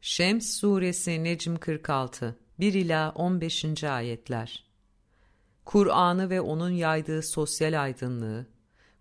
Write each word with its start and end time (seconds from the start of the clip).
Şems 0.00 0.46
Suresi 0.46 1.24
Necm 1.24 1.56
46 1.56 2.36
1 2.60 2.74
ila 2.74 3.12
15. 3.14 3.84
ayetler. 3.84 4.64
Kur'an'ı 5.64 6.30
ve 6.30 6.40
onun 6.40 6.70
yaydığı 6.70 7.22
sosyal 7.22 7.82
aydınlığı, 7.82 8.46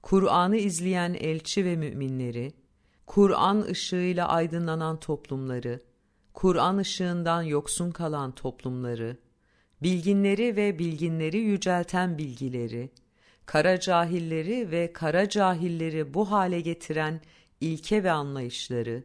Kur'an'ı 0.01 0.57
izleyen 0.57 1.13
elçi 1.13 1.65
ve 1.65 1.75
müminleri, 1.75 2.53
Kur'an 3.05 3.61
ışığıyla 3.61 4.27
aydınlanan 4.27 4.99
toplumları, 4.99 5.81
Kur'an 6.33 6.77
ışığından 6.77 7.41
yoksun 7.41 7.91
kalan 7.91 8.31
toplumları, 8.31 9.17
bilginleri 9.81 10.55
ve 10.55 10.79
bilginleri 10.79 11.37
yücelten 11.37 12.17
bilgileri, 12.17 12.89
kara 13.45 13.79
cahilleri 13.79 14.71
ve 14.71 14.93
kara 14.93 15.29
cahilleri 15.29 16.13
bu 16.13 16.31
hale 16.31 16.61
getiren 16.61 17.21
ilke 17.61 18.03
ve 18.03 18.11
anlayışları, 18.11 19.03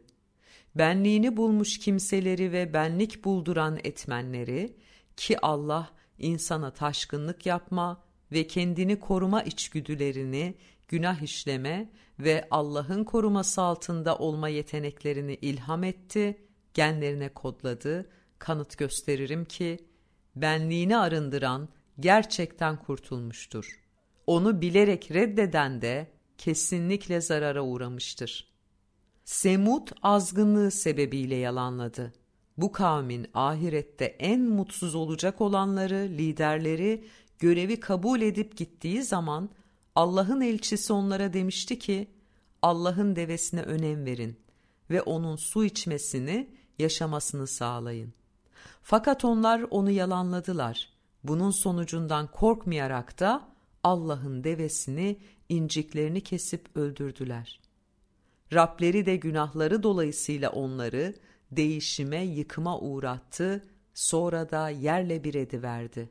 benliğini 0.75 1.37
bulmuş 1.37 1.79
kimseleri 1.79 2.51
ve 2.51 2.73
benlik 2.73 3.23
bulduran 3.23 3.79
etmenleri 3.83 4.75
ki 5.17 5.39
Allah 5.41 5.89
insana 6.19 6.71
taşkınlık 6.71 7.45
yapma 7.45 8.03
ve 8.31 8.47
kendini 8.47 8.99
koruma 8.99 9.43
içgüdülerini 9.43 10.55
günah 10.87 11.21
işleme 11.21 11.89
ve 12.19 12.47
Allah'ın 12.51 13.03
koruması 13.03 13.61
altında 13.61 14.17
olma 14.17 14.49
yeteneklerini 14.49 15.35
ilham 15.35 15.83
etti, 15.83 16.37
genlerine 16.73 17.29
kodladı, 17.29 18.09
kanıt 18.39 18.77
gösteririm 18.77 19.45
ki 19.45 19.79
benliğini 20.35 20.97
arındıran 20.97 21.69
gerçekten 21.99 22.77
kurtulmuştur. 22.77 23.79
Onu 24.27 24.61
bilerek 24.61 25.11
reddeden 25.11 25.81
de 25.81 26.11
kesinlikle 26.37 27.21
zarara 27.21 27.63
uğramıştır.'' 27.63 28.52
Semud 29.25 29.87
azgınlığı 30.01 30.71
sebebiyle 30.71 31.35
yalanladı. 31.35 32.13
Bu 32.57 32.71
kavmin 32.71 33.27
ahirette 33.33 34.05
en 34.05 34.41
mutsuz 34.41 34.95
olacak 34.95 35.41
olanları, 35.41 36.07
liderleri 36.09 37.03
görevi 37.39 37.79
kabul 37.79 38.21
edip 38.21 38.57
gittiği 38.57 39.03
zaman 39.03 39.49
Allah'ın 39.95 40.41
elçisi 40.41 40.93
onlara 40.93 41.33
demişti 41.33 41.79
ki 41.79 42.07
Allah'ın 42.61 43.15
devesine 43.15 43.61
önem 43.61 44.05
verin 44.05 44.39
ve 44.89 45.01
onun 45.01 45.35
su 45.35 45.65
içmesini, 45.65 46.49
yaşamasını 46.79 47.47
sağlayın. 47.47 48.13
Fakat 48.81 49.25
onlar 49.25 49.65
onu 49.69 49.91
yalanladılar. 49.91 50.89
Bunun 51.23 51.51
sonucundan 51.51 52.27
korkmayarak 52.27 53.19
da 53.19 53.47
Allah'ın 53.83 54.43
devesini, 54.43 55.19
inciklerini 55.49 56.21
kesip 56.21 56.77
öldürdüler. 56.77 57.59
Rableri 58.53 59.05
de 59.05 59.15
günahları 59.15 59.83
dolayısıyla 59.83 60.49
onları 60.49 61.13
değişime, 61.51 62.23
yıkıma 62.25 62.79
uğrattı, 62.79 63.63
sonra 63.93 64.51
da 64.51 64.69
yerle 64.69 65.23
bir 65.23 65.33
ediverdi. 65.33 66.09